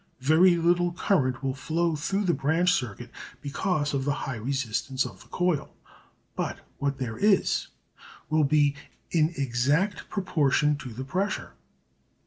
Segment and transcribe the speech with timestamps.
[0.21, 5.21] Very little current will flow through the branch circuit because of the high resistance of
[5.21, 5.75] the coil,
[6.35, 7.67] but what there is
[8.27, 8.75] will be
[9.11, 11.53] in exact proportion to the pressure.